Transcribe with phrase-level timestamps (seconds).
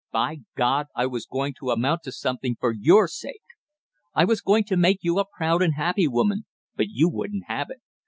[0.11, 3.43] By God, I was going to amount to something for your sake!
[4.15, 7.69] I was going to make you a proud and happy woman, but you wouldn't have
[7.69, 7.81] it!